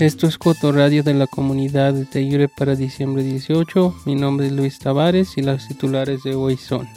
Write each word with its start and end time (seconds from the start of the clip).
Esto 0.00 0.26
es 0.28 0.38
Radio 0.62 1.02
de 1.02 1.12
la 1.12 1.26
comunidad 1.26 1.92
de 1.92 2.06
Teyure 2.06 2.48
para 2.48 2.74
diciembre 2.74 3.22
18. 3.22 3.96
Mi 4.06 4.14
nombre 4.14 4.46
es 4.46 4.52
Luis 4.52 4.78
Tavares 4.78 5.36
y 5.36 5.42
las 5.42 5.68
titulares 5.68 6.22
de 6.22 6.34
hoy 6.34 6.56
son 6.56 6.88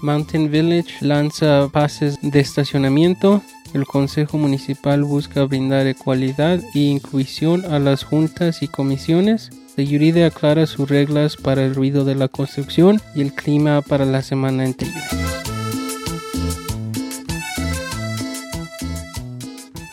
Mountain 0.00 0.48
Village 0.48 1.04
lanza 1.04 1.68
pases 1.72 2.20
de 2.22 2.38
estacionamiento. 2.38 3.42
El 3.74 3.84
Consejo 3.84 4.38
Municipal 4.38 5.02
busca 5.02 5.42
brindar 5.42 5.88
ecualidad 5.88 6.60
e 6.72 6.78
inclusión 6.78 7.64
a 7.64 7.80
las 7.80 8.04
juntas 8.04 8.62
y 8.62 8.68
comisiones. 8.68 9.50
Teyuride 9.74 10.24
aclara 10.24 10.66
sus 10.66 10.88
reglas 10.88 11.36
para 11.36 11.64
el 11.64 11.74
ruido 11.74 12.04
de 12.04 12.14
la 12.14 12.28
construcción 12.28 13.00
y 13.16 13.22
el 13.22 13.34
clima 13.34 13.82
para 13.82 14.04
la 14.04 14.22
semana 14.22 14.64
en 14.64 14.74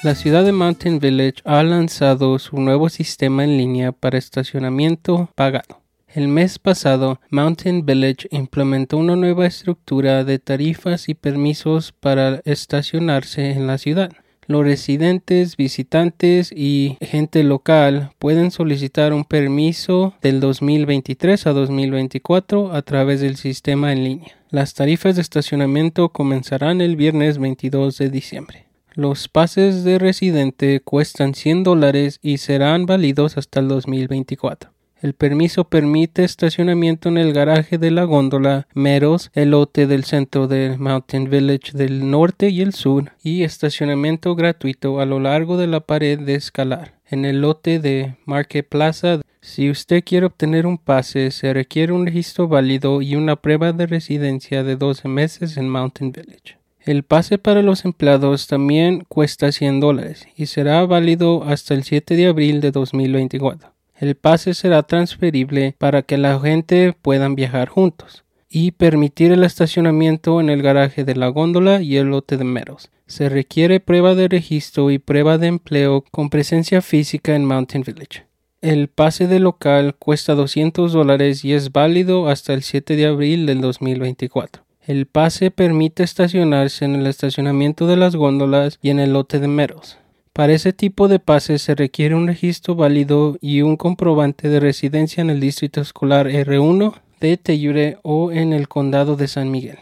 La 0.02 0.16
ciudad 0.16 0.46
de 0.46 0.54
Mountain 0.54 1.00
Village 1.00 1.42
ha 1.44 1.62
lanzado 1.62 2.40
su 2.40 2.56
nuevo 2.62 2.88
sistema 2.88 3.44
en 3.44 3.58
línea 3.58 3.92
para 3.92 4.18
estacionamiento 4.18 5.30
pagado. 5.36 5.82
El 6.08 6.30
mes 6.30 6.58
pasado, 6.58 7.20
Mountain 7.32 7.86
Village 7.86 8.30
implementó 8.32 8.96
una 8.96 9.18
nueva 9.18 9.46
estructura 9.46 10.24
de 10.24 10.40
tarifas 10.40 11.10
y 11.10 11.16
permisos 11.16 11.92
para 11.92 12.42
estacionarse 12.46 13.52
en 13.52 13.68
la 13.68 13.78
ciudad. 13.78 14.14
Los 14.48 14.64
residentes, 14.64 15.58
visitantes 15.58 16.54
y 16.56 16.96
gente 17.02 17.44
local 17.44 18.12
pueden 18.20 18.52
solicitar 18.52 19.12
un 19.12 19.26
permiso 19.26 20.14
del 20.22 20.40
2023 20.40 21.46
a 21.46 21.52
2024 21.52 22.74
a 22.74 22.82
través 22.84 23.20
del 23.20 23.36
sistema 23.36 23.92
en 23.92 24.06
línea. 24.06 24.32
Las 24.50 24.76
tarifas 24.76 25.18
de 25.18 25.24
estacionamiento 25.24 26.08
comenzarán 26.10 26.80
el 26.80 26.96
viernes 26.96 27.38
22 27.38 27.98
de 27.98 28.10
diciembre. 28.10 28.69
Los 28.96 29.28
pases 29.28 29.84
de 29.84 30.00
residente 30.00 30.82
cuestan 30.82 31.36
100 31.36 31.64
dólares 31.64 32.20
y 32.22 32.38
serán 32.38 32.86
válidos 32.86 33.38
hasta 33.38 33.60
el 33.60 33.68
2024. 33.68 34.72
El 35.02 35.14
permiso 35.14 35.64
permite 35.64 36.26
estacionamiento 36.26 37.08
en 37.08 37.18
el 37.18 37.32
garaje 37.32 37.78
de 37.78 37.90
la 37.90 38.04
góndola 38.04 38.68
Meros, 38.74 39.32
el 39.34 39.52
lote 39.52 39.88
del 39.88 40.04
centro 40.04 40.48
de 40.48 40.76
Mountain 40.78 41.30
Village 41.30 41.72
del 41.74 42.12
norte 42.12 42.50
y 42.50 42.62
el 42.62 42.74
sur, 42.74 43.14
y 43.24 43.44
estacionamiento 43.44 44.36
gratuito 44.36 45.00
a 45.00 45.06
lo 45.06 45.22
largo 45.22 45.56
de 45.56 45.68
la 45.68 45.80
pared 45.80 46.20
de 46.20 46.36
escalar. 46.36 46.96
En 47.10 47.24
el 47.24 47.40
lote 47.42 47.80
de 47.80 48.16
Market 48.26 48.68
Plaza, 48.68 49.22
si 49.40 49.70
usted 49.70 50.04
quiere 50.04 50.26
obtener 50.26 50.66
un 50.66 50.78
pase, 50.78 51.32
se 51.32 51.54
requiere 51.54 51.94
un 51.94 52.06
registro 52.06 52.50
válido 52.50 53.02
y 53.02 53.16
una 53.16 53.38
prueba 53.38 53.72
de 53.72 53.88
residencia 53.88 54.64
de 54.64 54.76
12 54.76 55.08
meses 55.08 55.56
en 55.56 55.70
Mountain 55.70 56.12
Village. 56.12 56.59
El 56.86 57.04
pase 57.04 57.38
para 57.38 57.62
los 57.62 57.84
empleados 57.84 58.48
también 58.48 59.04
cuesta 59.10 59.52
100 59.52 59.80
dólares 59.80 60.28
y 60.36 60.46
será 60.46 60.86
válido 60.86 61.44
hasta 61.44 61.74
el 61.74 61.84
7 61.84 62.16
de 62.16 62.28
abril 62.28 62.62
de 62.62 62.72
2024. 62.72 63.74
El 64.00 64.16
pase 64.16 64.54
será 64.54 64.84
transferible 64.84 65.76
para 65.78 66.04
que 66.04 66.18
la 66.18 66.40
gente 66.40 66.96
puedan 67.02 67.36
viajar 67.36 67.68
juntos 67.68 68.24
y 68.50 68.72
permitir 68.72 69.32
el 69.32 69.44
estacionamiento 69.44 70.40
en 70.40 70.50
el 70.50 70.62
garaje 70.62 71.04
de 71.04 71.16
la 71.16 71.28
góndola 71.28 71.82
y 71.82 71.98
el 71.98 72.08
lote 72.08 72.38
de 72.38 72.46
meros. 72.46 72.90
Se 73.08 73.28
requiere 73.28 73.82
prueba 73.82 74.16
de 74.16 74.30
registro 74.30 74.90
y 74.90 75.00
prueba 75.00 75.38
de 75.38 75.48
empleo 75.48 76.06
con 76.12 76.30
presencia 76.30 76.82
física 76.82 77.36
en 77.36 77.46
Mountain 77.46 77.84
Village. 77.84 78.26
El 78.62 78.88
pase 78.88 79.28
de 79.28 79.40
local 79.40 79.96
cuesta 79.96 80.34
200 80.34 80.94
dólares 80.94 81.44
y 81.44 81.54
es 81.54 81.72
válido 81.72 82.30
hasta 82.30 82.54
el 82.54 82.64
7 82.64 82.96
de 82.96 83.06
abril 83.06 83.46
del 83.46 83.62
2024. 83.62 84.69
El 84.90 85.06
pase 85.06 85.52
permite 85.52 86.02
estacionarse 86.02 86.84
en 86.84 86.96
el 86.96 87.06
estacionamiento 87.06 87.86
de 87.86 87.96
las 87.96 88.16
góndolas 88.16 88.80
y 88.82 88.90
en 88.90 88.98
el 89.00 89.14
lote 89.14 89.40
de 89.40 89.48
meros. 89.48 90.00
Para 90.34 90.54
ese 90.54 90.74
tipo 90.74 91.08
de 91.08 91.20
pase 91.20 91.60
se 91.60 91.76
requiere 91.76 92.16
un 92.16 92.26
registro 92.26 92.74
válido 92.74 93.38
y 93.40 93.62
un 93.62 93.78
comprobante 93.78 94.50
de 94.50 94.60
residencia 94.60 95.22
en 95.22 95.30
el 95.30 95.40
distrito 95.40 95.80
escolar 95.80 96.26
R1 96.28 96.96
de 97.20 97.38
Teyure 97.38 98.00
o 98.02 98.32
en 98.32 98.52
el 98.52 98.68
condado 98.68 99.16
de 99.16 99.28
San 99.28 99.52
Miguel. 99.52 99.78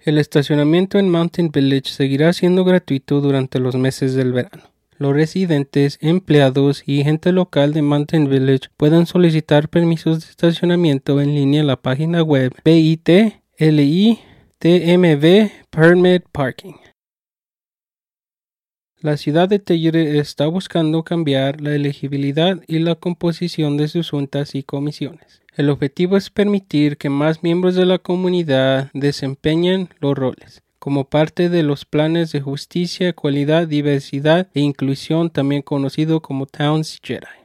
El 0.00 0.18
estacionamiento 0.18 0.98
en 0.98 1.10
Mountain 1.10 1.52
Village 1.52 1.92
seguirá 1.92 2.32
siendo 2.32 2.64
gratuito 2.64 3.20
durante 3.20 3.60
los 3.60 3.76
meses 3.76 4.14
del 4.14 4.32
verano. 4.32 4.64
Los 4.98 5.14
residentes, 5.14 5.96
empleados 6.00 6.82
y 6.86 7.04
gente 7.04 7.30
local 7.30 7.72
de 7.72 7.82
Mountain 7.82 8.28
Village 8.28 8.68
pueden 8.76 9.06
solicitar 9.06 9.68
permisos 9.68 10.24
de 10.24 10.30
estacionamiento 10.30 11.20
en 11.20 11.36
línea 11.36 11.60
en 11.60 11.68
la 11.68 11.76
página 11.76 12.24
web 12.24 12.52
BITLI 12.64 14.18
TMV 14.62 15.50
Permit 15.70 16.24
Parking. 16.32 16.74
La 19.00 19.16
ciudad 19.16 19.48
de 19.48 19.58
Tellure 19.58 20.18
está 20.18 20.48
buscando 20.48 21.02
cambiar 21.02 21.62
la 21.62 21.74
elegibilidad 21.74 22.60
y 22.66 22.80
la 22.80 22.94
composición 22.94 23.78
de 23.78 23.88
sus 23.88 24.10
juntas 24.10 24.54
y 24.54 24.62
comisiones. 24.62 25.40
El 25.56 25.70
objetivo 25.70 26.18
es 26.18 26.28
permitir 26.28 26.98
que 26.98 27.08
más 27.08 27.42
miembros 27.42 27.74
de 27.74 27.86
la 27.86 28.00
comunidad 28.00 28.90
desempeñen 28.92 29.88
los 29.98 30.14
roles 30.14 30.62
como 30.78 31.04
parte 31.04 31.48
de 31.48 31.62
los 31.62 31.86
planes 31.86 32.30
de 32.32 32.42
justicia, 32.42 33.08
ecualidad, 33.08 33.66
diversidad 33.66 34.48
e 34.52 34.60
inclusión, 34.60 35.30
también 35.30 35.62
conocido 35.62 36.20
como 36.20 36.44
Towns 36.44 37.00
Jedi. 37.02 37.39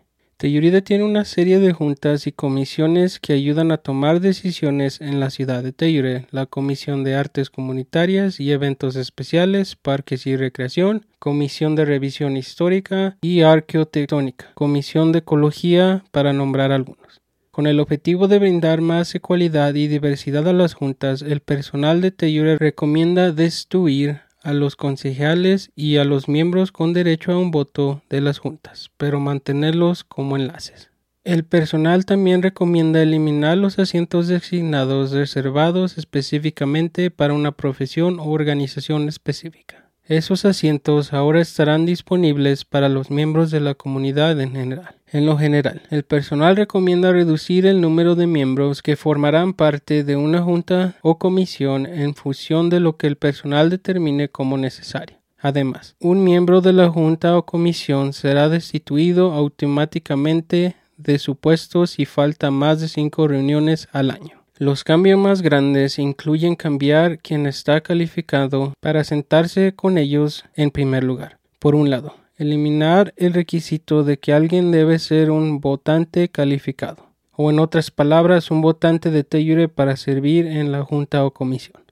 Telluride 0.46 0.84
tiene 0.84 1.04
una 1.04 1.26
serie 1.26 1.58
de 1.58 1.74
juntas 1.74 2.28
y 2.28 2.32
comisiones 2.32 3.20
que 3.20 3.34
ayudan 3.34 3.72
a 3.72 3.78
tomar 3.78 4.20
decisiones 4.20 5.02
en 5.02 5.20
la 5.20 5.32
ciudad 5.32 5.64
de 5.64 5.72
Tellure, 5.72 6.28
la 6.30 6.46
Comisión 6.46 7.04
de 7.04 7.16
Artes 7.16 7.50
Comunitarias 7.50 8.40
y 8.40 8.52
Eventos 8.52 8.96
Especiales, 8.96 9.76
Parques 9.76 10.28
y 10.28 10.36
Recreación, 10.36 11.08
Comisión 11.18 11.76
de 11.76 11.86
Revisión 11.86 12.38
Histórica 12.38 13.18
y 13.24 13.42
Arqueotectónica, 13.42 14.52
Comisión 14.54 15.12
de 15.14 15.18
Ecología, 15.18 16.04
para 16.12 16.32
nombrar 16.32 16.72
algunos. 16.72 17.24
Con 17.50 17.66
el 17.66 17.80
objetivo 17.80 18.28
de 18.28 18.38
brindar 18.38 18.82
más 18.82 19.16
ecualidad 19.16 19.74
y 19.74 19.88
diversidad 19.88 20.48
a 20.48 20.54
las 20.54 20.76
juntas, 20.76 21.24
el 21.24 21.40
personal 21.40 22.02
de 22.02 22.12
Tellure 22.12 22.58
recomienda 22.60 23.32
destruir 23.32 24.25
a 24.46 24.54
los 24.54 24.76
concejales 24.76 25.72
y 25.76 25.98
a 25.98 26.06
los 26.06 26.30
miembros 26.30 26.72
con 26.72 26.94
derecho 26.94 27.32
a 27.32 27.38
un 27.40 27.50
voto 27.50 28.04
de 28.10 28.22
las 28.22 28.38
juntas, 28.38 28.92
pero 28.96 29.20
mantenerlos 29.20 30.04
como 30.04 30.38
enlaces. 30.38 30.92
El 31.24 31.44
personal 31.44 32.06
también 32.06 32.44
recomienda 32.44 33.02
eliminar 33.02 33.58
los 33.58 33.80
asientos 33.80 34.28
designados 34.28 35.12
reservados 35.12 35.98
específicamente 35.98 37.10
para 37.10 37.34
una 37.34 37.54
profesión 37.54 38.20
o 38.20 38.26
organización 38.26 39.10
específica. 39.10 39.75
Esos 40.08 40.46
asientos 40.46 41.14
ahora 41.14 41.42
estarán 41.42 41.88
disponibles 41.88 42.64
para 42.64 42.90
los 42.90 43.10
miembros 43.10 43.50
de 43.50 43.60
la 43.60 43.74
comunidad 43.74 44.40
en 44.40 44.52
general. 44.52 44.96
En 45.12 45.26
lo 45.26 45.36
general, 45.36 45.82
el 45.90 46.04
personal 46.04 46.56
recomienda 46.56 47.12
reducir 47.12 47.66
el 47.66 47.82
número 47.82 48.14
de 48.14 48.28
miembros 48.28 48.84
que 48.84 48.98
formarán 48.98 49.54
parte 49.54 50.04
de 50.04 50.16
una 50.16 50.44
junta 50.44 50.96
o 51.02 51.18
comisión 51.18 51.88
en 51.88 52.14
función 52.14 52.70
de 52.70 52.82
lo 52.82 52.98
que 52.98 53.08
el 53.08 53.16
personal 53.16 53.72
determine 53.72 54.30
como 54.30 54.58
necesario. 54.58 55.18
Además, 55.40 55.96
un 56.00 56.24
miembro 56.24 56.62
de 56.62 56.74
la 56.74 56.88
junta 56.90 57.36
o 57.36 57.48
comisión 57.48 58.14
será 58.14 58.48
destituido 58.48 59.34
automáticamente 59.34 60.76
de 60.98 61.18
su 61.18 61.36
puesto 61.36 61.88
si 61.88 62.06
falta 62.06 62.52
más 62.52 62.80
de 62.80 62.90
cinco 62.90 63.28
reuniones 63.28 63.88
al 63.92 64.12
año. 64.12 64.45
Los 64.58 64.86
cambios 64.86 65.20
más 65.20 65.42
grandes 65.42 66.00
incluyen 66.00 66.56
cambiar 66.56 67.20
quien 67.20 67.46
está 67.46 67.82
calificado 67.82 68.72
para 68.80 69.04
sentarse 69.04 69.74
con 69.76 69.98
ellos 69.98 70.46
en 70.56 70.72
primer 70.72 71.04
lugar. 71.04 71.40
Por 71.60 71.76
un 71.76 71.90
lado, 71.90 72.16
eliminar 72.38 73.14
el 73.18 73.34
requisito 73.34 74.06
de 74.06 74.18
que 74.18 74.32
alguien 74.32 74.72
debe 74.72 74.98
ser 75.00 75.30
un 75.30 75.60
votante 75.60 76.30
calificado, 76.30 77.06
o 77.34 77.50
en 77.50 77.60
otras 77.60 77.92
palabras, 77.92 78.50
un 78.50 78.62
votante 78.62 79.12
de 79.12 79.26
Teyure 79.26 79.68
para 79.68 79.98
servir 79.98 80.48
en 80.48 80.72
la 80.72 80.84
junta 80.86 81.26
o 81.26 81.32
comisión. 81.32 81.84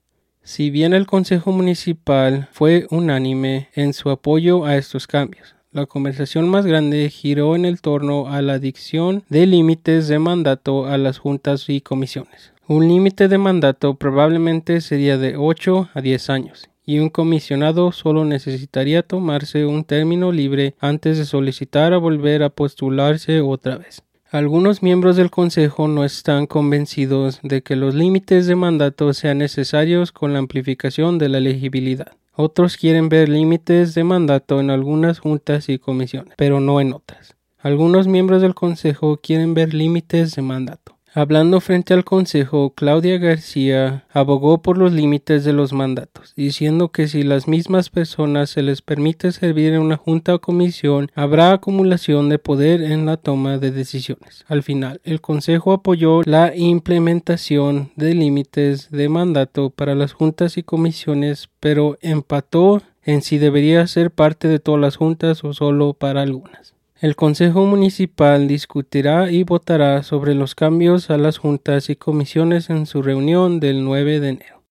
Si 0.41 0.69
bien 0.69 0.93
el 0.93 1.05
Consejo 1.05 1.51
Municipal 1.51 2.47
fue 2.53 2.87
unánime 2.89 3.67
en 3.73 3.91
su 3.91 4.09
apoyo 4.09 4.63
a 4.63 4.77
estos 4.77 5.05
cambios, 5.05 5.53
la 5.73 5.85
conversación 5.85 6.47
más 6.47 6.65
grande 6.65 7.09
giró 7.09 7.57
en 7.57 7.65
el 7.65 7.81
torno 7.81 8.29
a 8.29 8.41
la 8.41 8.53
adicción 8.53 9.25
de 9.27 9.47
límites 9.47 10.07
de 10.07 10.19
mandato 10.19 10.85
a 10.85 10.97
las 10.97 11.17
juntas 11.17 11.67
y 11.67 11.81
comisiones. 11.81 12.52
Un 12.65 12.87
límite 12.87 13.27
de 13.27 13.37
mandato 13.37 13.95
probablemente 13.95 14.79
sería 14.79 15.17
de 15.17 15.35
8 15.35 15.89
a 15.93 15.99
10 15.99 16.29
años 16.29 16.69
y 16.85 16.99
un 16.99 17.09
comisionado 17.09 17.91
solo 17.91 18.23
necesitaría 18.23 19.03
tomarse 19.03 19.65
un 19.65 19.83
término 19.83 20.31
libre 20.31 20.73
antes 20.79 21.17
de 21.17 21.25
solicitar 21.25 21.91
a 21.91 21.97
volver 21.97 22.41
a 22.41 22.49
postularse 22.49 23.41
otra 23.41 23.77
vez. 23.77 24.01
Algunos 24.31 24.81
miembros 24.81 25.17
del 25.17 25.29
Consejo 25.29 25.89
no 25.89 26.05
están 26.05 26.47
convencidos 26.47 27.41
de 27.43 27.63
que 27.63 27.75
los 27.75 27.95
límites 27.95 28.47
de 28.47 28.55
mandato 28.55 29.13
sean 29.13 29.39
necesarios 29.39 30.13
con 30.13 30.31
la 30.31 30.39
amplificación 30.39 31.17
de 31.17 31.27
la 31.27 31.39
elegibilidad. 31.39 32.13
Otros 32.33 32.77
quieren 32.77 33.09
ver 33.09 33.27
límites 33.27 33.93
de 33.93 34.05
mandato 34.05 34.61
en 34.61 34.69
algunas 34.69 35.19
juntas 35.19 35.67
y 35.67 35.79
comisiones, 35.79 36.33
pero 36.37 36.61
no 36.61 36.79
en 36.79 36.93
otras. 36.93 37.35
Algunos 37.59 38.07
miembros 38.07 38.41
del 38.41 38.55
Consejo 38.55 39.17
quieren 39.17 39.53
ver 39.53 39.73
límites 39.73 40.33
de 40.35 40.41
mandato. 40.41 40.92
Hablando 41.15 41.61
frente 41.61 41.93
al 41.93 42.03
Consejo, 42.03 42.73
Claudia 42.73 43.19
García 43.19 44.03
abogó 44.11 44.63
por 44.63 44.79
los 44.79 44.91
límites 44.93 45.43
de 45.43 45.53
los 45.53 45.71
mandatos, 45.71 46.33
diciendo 46.35 46.89
que 46.89 47.07
si 47.07 47.21
las 47.21 47.47
mismas 47.47 47.91
personas 47.91 48.49
se 48.49 48.63
les 48.63 48.81
permite 48.81 49.31
servir 49.31 49.73
en 49.73 49.81
una 49.81 49.97
junta 49.97 50.33
o 50.33 50.41
comisión, 50.41 51.11
habrá 51.13 51.51
acumulación 51.51 52.29
de 52.29 52.39
poder 52.39 52.81
en 52.81 53.05
la 53.05 53.17
toma 53.17 53.59
de 53.59 53.69
decisiones. 53.69 54.43
Al 54.47 54.63
final, 54.63 55.01
el 55.03 55.21
Consejo 55.21 55.73
apoyó 55.73 56.23
la 56.25 56.55
implementación 56.55 57.91
de 57.95 58.15
límites 58.15 58.89
de 58.89 59.07
mandato 59.07 59.69
para 59.69 59.93
las 59.93 60.13
juntas 60.13 60.57
y 60.57 60.63
comisiones, 60.63 61.47
pero 61.59 61.95
empató 62.01 62.81
en 63.03 63.21
si 63.21 63.37
debería 63.37 63.85
ser 63.85 64.09
parte 64.09 64.47
de 64.47 64.57
todas 64.57 64.81
las 64.81 64.95
juntas 64.95 65.43
o 65.43 65.53
solo 65.53 65.93
para 65.93 66.23
algunas. 66.23 66.72
El 67.03 67.17
Consejo 67.17 67.65
Municipal 67.65 68.47
discutirá 68.47 69.29
y 69.29 69.43
votará 69.43 70.03
sobre 70.03 70.35
los 70.35 70.55
cambios 70.55 71.09
a 71.09 71.17
las 71.17 71.37
juntas 71.37 71.89
y 71.89 71.97
comisiones 71.97 72.69
en 72.69 72.85
su 72.85 73.01
reunión 73.01 73.59
del 73.59 73.83
9 73.83 74.21
de 74.21 74.29
enero. 74.29 74.63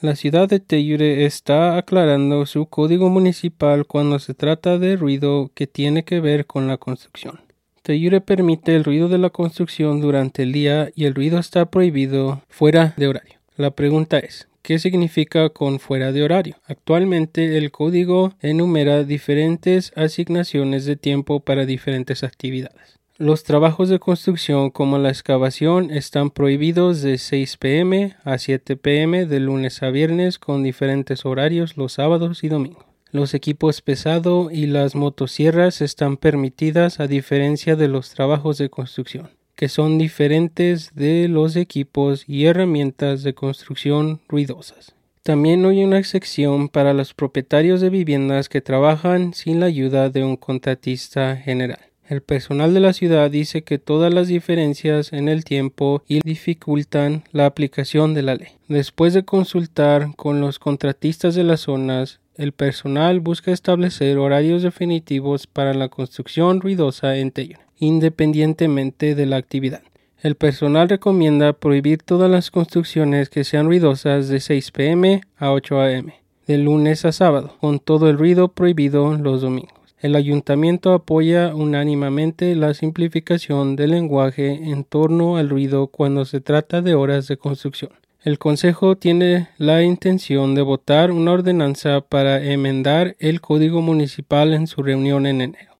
La 0.00 0.16
ciudad 0.16 0.48
de 0.48 0.60
Teyure 0.60 1.26
está 1.26 1.76
aclarando 1.76 2.46
su 2.46 2.70
código 2.70 3.10
municipal 3.10 3.84
cuando 3.84 4.18
se 4.18 4.32
trata 4.32 4.78
de 4.78 4.96
ruido 4.96 5.50
que 5.54 5.66
tiene 5.66 6.04
que 6.04 6.20
ver 6.20 6.46
con 6.46 6.66
la 6.66 6.78
construcción. 6.78 7.38
Teyure 7.82 8.22
permite 8.22 8.76
el 8.76 8.84
ruido 8.84 9.10
de 9.10 9.18
la 9.18 9.28
construcción 9.28 10.00
durante 10.00 10.42
el 10.42 10.52
día 10.52 10.88
y 10.94 11.04
el 11.04 11.14
ruido 11.14 11.38
está 11.38 11.66
prohibido 11.66 12.40
fuera 12.48 12.94
de 12.96 13.08
horario. 13.08 13.38
La 13.56 13.72
pregunta 13.72 14.18
es, 14.18 14.47
¿Qué 14.68 14.78
significa 14.78 15.48
con 15.48 15.80
fuera 15.80 16.12
de 16.12 16.22
horario? 16.22 16.56
Actualmente 16.66 17.56
el 17.56 17.70
código 17.70 18.34
enumera 18.42 19.02
diferentes 19.02 19.92
asignaciones 19.96 20.84
de 20.84 20.94
tiempo 20.94 21.40
para 21.40 21.64
diferentes 21.64 22.22
actividades. 22.22 23.00
Los 23.16 23.44
trabajos 23.44 23.88
de 23.88 23.98
construcción 23.98 24.68
como 24.68 24.98
la 24.98 25.08
excavación 25.08 25.90
están 25.90 26.28
prohibidos 26.28 27.00
de 27.00 27.16
6 27.16 27.56
pm 27.56 28.16
a 28.24 28.36
7 28.36 28.76
pm 28.76 29.24
de 29.24 29.40
lunes 29.40 29.82
a 29.82 29.88
viernes 29.88 30.38
con 30.38 30.62
diferentes 30.62 31.24
horarios 31.24 31.78
los 31.78 31.94
sábados 31.94 32.44
y 32.44 32.48
domingos. 32.50 32.84
Los 33.10 33.32
equipos 33.32 33.80
pesado 33.80 34.50
y 34.50 34.66
las 34.66 34.94
motosierras 34.94 35.80
están 35.80 36.18
permitidas 36.18 37.00
a 37.00 37.06
diferencia 37.06 37.74
de 37.74 37.88
los 37.88 38.10
trabajos 38.10 38.58
de 38.58 38.68
construcción 38.68 39.30
que 39.58 39.68
son 39.68 39.98
diferentes 39.98 40.94
de 40.94 41.26
los 41.26 41.56
equipos 41.56 42.22
y 42.28 42.44
herramientas 42.44 43.24
de 43.24 43.34
construcción 43.34 44.20
ruidosas. 44.28 44.94
También 45.24 45.66
hay 45.66 45.82
una 45.82 45.98
excepción 45.98 46.68
para 46.68 46.94
los 46.94 47.12
propietarios 47.12 47.80
de 47.80 47.90
viviendas 47.90 48.48
que 48.48 48.60
trabajan 48.60 49.34
sin 49.34 49.58
la 49.58 49.66
ayuda 49.66 50.10
de 50.10 50.22
un 50.22 50.36
contratista 50.36 51.34
general. 51.34 51.80
El 52.06 52.22
personal 52.22 52.72
de 52.72 52.78
la 52.78 52.92
ciudad 52.92 53.32
dice 53.32 53.64
que 53.64 53.78
todas 53.78 54.14
las 54.14 54.28
diferencias 54.28 55.12
en 55.12 55.28
el 55.28 55.42
tiempo 55.42 56.04
y 56.06 56.20
dificultan 56.20 57.24
la 57.32 57.46
aplicación 57.46 58.14
de 58.14 58.22
la 58.22 58.36
ley. 58.36 58.50
Después 58.68 59.12
de 59.12 59.24
consultar 59.24 60.14
con 60.14 60.40
los 60.40 60.60
contratistas 60.60 61.34
de 61.34 61.42
las 61.42 61.62
zonas, 61.62 62.20
el 62.36 62.52
personal 62.52 63.18
busca 63.18 63.50
establecer 63.50 64.18
horarios 64.18 64.62
definitivos 64.62 65.48
para 65.48 65.74
la 65.74 65.88
construcción 65.88 66.60
ruidosa 66.60 67.16
en 67.16 67.32
Taylor 67.32 67.67
independientemente 67.78 69.14
de 69.14 69.26
la 69.26 69.36
actividad. 69.36 69.82
El 70.20 70.34
personal 70.34 70.88
recomienda 70.88 71.52
prohibir 71.52 72.02
todas 72.02 72.30
las 72.30 72.50
construcciones 72.50 73.30
que 73.30 73.44
sean 73.44 73.66
ruidosas 73.66 74.28
de 74.28 74.40
6 74.40 74.72
pm 74.72 75.20
a 75.36 75.52
8 75.52 75.80
am, 75.80 76.06
de 76.46 76.58
lunes 76.58 77.04
a 77.04 77.12
sábado, 77.12 77.54
con 77.60 77.78
todo 77.78 78.10
el 78.10 78.18
ruido 78.18 78.48
prohibido 78.48 79.16
los 79.16 79.42
domingos. 79.42 79.78
El 80.00 80.16
ayuntamiento 80.16 80.92
apoya 80.92 81.54
unánimemente 81.54 82.54
la 82.54 82.74
simplificación 82.74 83.74
del 83.74 83.90
lenguaje 83.90 84.70
en 84.70 84.84
torno 84.84 85.36
al 85.36 85.48
ruido 85.48 85.88
cuando 85.88 86.24
se 86.24 86.40
trata 86.40 86.82
de 86.82 86.94
horas 86.94 87.26
de 87.28 87.36
construcción. 87.36 87.90
El 88.22 88.38
Consejo 88.38 88.96
tiene 88.96 89.48
la 89.58 89.82
intención 89.82 90.54
de 90.54 90.62
votar 90.62 91.12
una 91.12 91.32
ordenanza 91.32 92.00
para 92.00 92.44
enmendar 92.44 93.16
el 93.20 93.40
Código 93.40 93.82
Municipal 93.82 94.52
en 94.52 94.66
su 94.66 94.82
reunión 94.82 95.26
en 95.26 95.40
enero. 95.40 95.77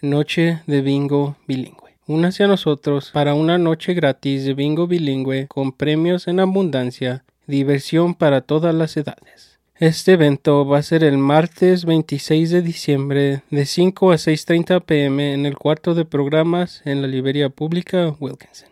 Noche 0.00 0.60
de 0.68 0.80
bingo 0.80 1.34
bilingüe. 1.48 1.96
Únase 2.06 2.44
a 2.44 2.46
nosotros 2.46 3.10
para 3.12 3.34
una 3.34 3.58
noche 3.58 3.94
gratis 3.94 4.44
de 4.44 4.54
bingo 4.54 4.86
bilingüe 4.86 5.48
con 5.48 5.72
premios 5.72 6.28
en 6.28 6.38
abundancia, 6.38 7.24
diversión 7.48 8.14
para 8.14 8.42
todas 8.42 8.72
las 8.72 8.96
edades. 8.96 9.58
Este 9.74 10.12
evento 10.12 10.64
va 10.64 10.78
a 10.78 10.82
ser 10.84 11.02
el 11.02 11.18
martes 11.18 11.84
26 11.84 12.50
de 12.50 12.62
diciembre 12.62 13.42
de 13.50 13.66
5 13.66 14.12
a 14.12 14.14
6.30 14.14 14.84
pm 14.84 15.34
en 15.34 15.46
el 15.46 15.58
cuarto 15.58 15.96
de 15.96 16.04
programas 16.04 16.80
en 16.84 17.02
la 17.02 17.08
librería 17.08 17.48
pública 17.48 18.14
Wilkinson. 18.20 18.68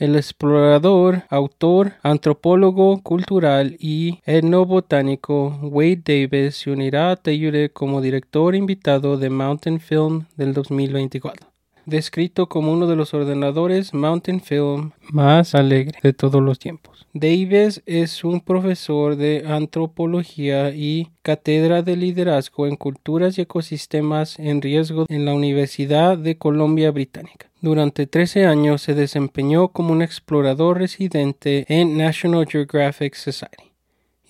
El 0.00 0.16
explorador, 0.16 1.24
autor, 1.28 1.92
antropólogo 2.02 3.02
cultural 3.02 3.76
y 3.78 4.20
etnobotánico 4.24 5.58
Wade 5.60 6.00
Davis 6.02 6.56
se 6.56 6.70
unirá 6.70 7.10
a 7.10 7.16
Teyure 7.16 7.68
como 7.68 8.00
director 8.00 8.54
invitado 8.54 9.18
de 9.18 9.28
Mountain 9.28 9.78
Film 9.78 10.24
del 10.38 10.54
2024 10.54 11.49
descrito 11.90 12.48
como 12.48 12.72
uno 12.72 12.86
de 12.86 12.96
los 12.96 13.12
ordenadores 13.12 13.92
Mountain 13.92 14.40
Film 14.40 14.92
más 15.10 15.54
alegre 15.54 15.98
de 16.02 16.12
todos 16.14 16.40
los 16.40 16.58
tiempos. 16.58 17.06
Davis 17.12 17.82
es 17.86 18.24
un 18.24 18.40
profesor 18.40 19.16
de 19.16 19.44
antropología 19.46 20.70
y 20.70 21.08
cátedra 21.22 21.82
de 21.82 21.96
liderazgo 21.96 22.66
en 22.66 22.76
culturas 22.76 23.36
y 23.36 23.42
ecosistemas 23.42 24.38
en 24.38 24.62
riesgo 24.62 25.06
en 25.08 25.24
la 25.24 25.34
Universidad 25.34 26.16
de 26.16 26.38
Columbia 26.38 26.92
Británica. 26.92 27.50
Durante 27.60 28.06
13 28.06 28.46
años 28.46 28.80
se 28.80 28.94
desempeñó 28.94 29.68
como 29.68 29.92
un 29.92 30.00
explorador 30.00 30.78
residente 30.78 31.66
en 31.68 31.98
National 31.98 32.46
Geographic 32.46 33.14
Society 33.14 33.70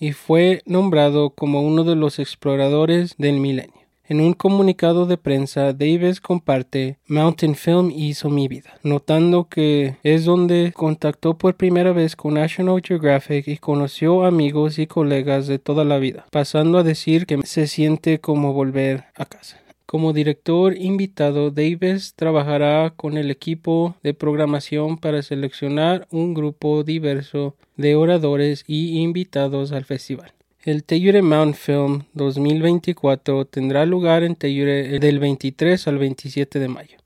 y 0.01 0.13
fue 0.13 0.63
nombrado 0.65 1.29
como 1.29 1.61
uno 1.61 1.83
de 1.83 1.95
los 1.95 2.17
exploradores 2.17 3.15
del 3.19 3.39
milenio. 3.39 3.80
En 4.11 4.19
un 4.19 4.33
comunicado 4.33 5.05
de 5.05 5.15
prensa, 5.15 5.71
Davis 5.71 6.19
comparte 6.19 6.97
Mountain 7.07 7.55
Film 7.55 7.91
hizo 7.95 8.29
mi 8.29 8.49
vida, 8.49 8.77
notando 8.83 9.47
que 9.47 9.95
es 10.03 10.25
donde 10.25 10.73
contactó 10.75 11.37
por 11.37 11.55
primera 11.55 11.93
vez 11.93 12.17
con 12.17 12.33
National 12.33 12.81
Geographic 12.85 13.47
y 13.47 13.55
conoció 13.55 14.25
amigos 14.25 14.79
y 14.79 14.85
colegas 14.85 15.47
de 15.47 15.59
toda 15.59 15.85
la 15.85 15.97
vida, 15.97 16.25
pasando 16.29 16.77
a 16.77 16.83
decir 16.83 17.25
que 17.25 17.37
se 17.45 17.67
siente 17.67 18.19
como 18.19 18.51
volver 18.51 19.05
a 19.15 19.23
casa. 19.23 19.61
Como 19.85 20.11
director 20.11 20.75
invitado, 20.75 21.49
Davis 21.49 22.13
trabajará 22.13 22.89
con 22.93 23.15
el 23.15 23.31
equipo 23.31 23.95
de 24.03 24.13
programación 24.13 24.97
para 24.97 25.21
seleccionar 25.21 26.05
un 26.11 26.33
grupo 26.33 26.83
diverso 26.83 27.55
de 27.77 27.95
oradores 27.95 28.65
y 28.67 28.99
invitados 28.99 29.71
al 29.71 29.85
festival. 29.85 30.33
El 30.63 30.83
Teyure 30.83 31.23
Mount 31.23 31.55
Film 31.55 32.03
2024 32.13 33.45
tendrá 33.45 33.83
lugar 33.87 34.21
en 34.21 34.35
Teyure 34.35 34.99
del 34.99 35.17
23 35.17 35.87
al 35.87 35.97
27 35.97 36.59
de 36.59 36.67
mayo. 36.67 36.97